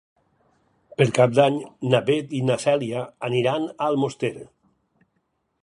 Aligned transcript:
Per 1.01 1.05
Cap 1.17 1.35
d'Any 1.39 1.59
na 1.91 1.99
Beth 2.07 2.33
i 2.39 2.41
na 2.47 2.57
Cèlia 2.63 3.05
aniran 3.29 3.69
a 3.75 3.91
Almoster. 3.91 4.35